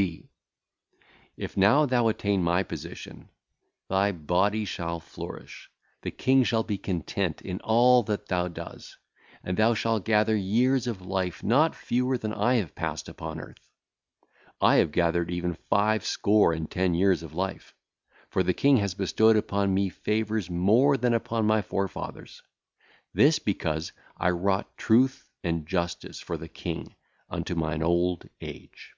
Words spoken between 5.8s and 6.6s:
the King